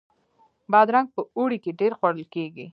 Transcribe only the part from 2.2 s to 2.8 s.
کیږي